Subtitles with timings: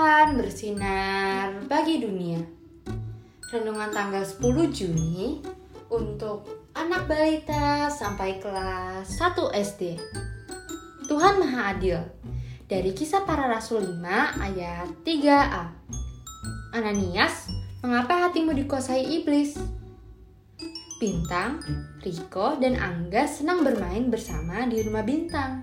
[0.00, 2.40] Tuhan bersinar bagi dunia.
[3.52, 5.44] Renungan tanggal 10 Juni
[5.92, 10.00] untuk anak balita sampai kelas 1 SD.
[11.04, 12.00] Tuhan Maha Adil.
[12.64, 15.68] Dari kisah para rasul 5 ayat 3a.
[16.72, 17.52] Ananias,
[17.84, 19.60] mengapa hatimu dikuasai iblis?
[20.96, 21.60] Bintang,
[22.00, 25.60] Riko, dan Angga senang bermain bersama di rumah Bintang.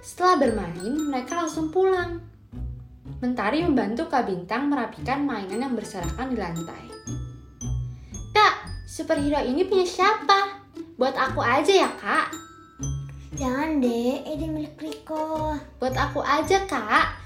[0.00, 2.29] Setelah bermain, mereka langsung pulang.
[3.20, 6.88] Mentari membantu Kak Bintang merapikan mainan yang berserakan di lantai.
[8.32, 10.64] Kak, superhero ini punya siapa?
[10.96, 12.32] Buat aku aja ya, Kak.
[13.36, 15.52] Jangan deh, ini milik Riko.
[15.76, 17.20] Buat aku aja, Kak.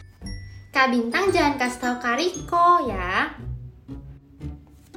[0.74, 3.30] Kak Bintang jangan kasih tahu Kak Riko ya.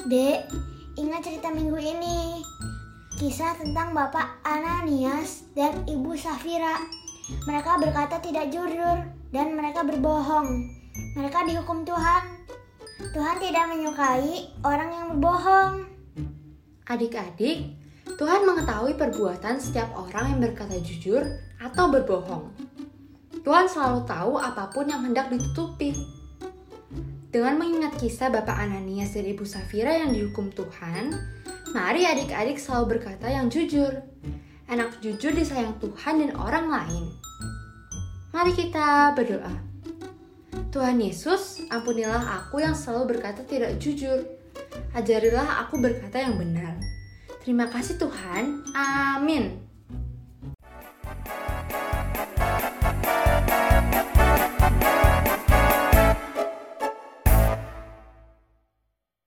[0.09, 0.49] Dek,
[0.97, 2.41] ingat cerita minggu ini.
[3.21, 6.81] Kisah tentang Bapak Ananias dan Ibu Safira.
[7.45, 8.97] Mereka berkata tidak jujur
[9.29, 10.73] dan mereka berbohong.
[11.17, 12.23] Mereka dihukum Tuhan.
[13.13, 15.73] Tuhan tidak menyukai orang yang berbohong.
[16.87, 17.77] Adik-adik,
[18.17, 21.21] Tuhan mengetahui perbuatan setiap orang yang berkata jujur
[21.61, 22.49] atau berbohong.
[23.45, 25.93] Tuhan selalu tahu apa pun yang hendak ditutupi.
[27.27, 31.13] Dengan mengingat kisah Bapak Ananias dan Ibu Safira yang dihukum Tuhan,
[31.75, 33.93] mari adik-adik selalu berkata yang jujur.
[34.67, 37.03] Anak jujur disayang Tuhan dan orang lain.
[38.35, 39.76] Mari kita berdoa.
[40.77, 44.29] Tuhan Yesus, ampunilah aku yang selalu berkata tidak jujur.
[44.93, 46.77] Ajarilah aku berkata yang benar.
[47.41, 48.61] Terima kasih Tuhan.
[48.77, 49.66] Amin.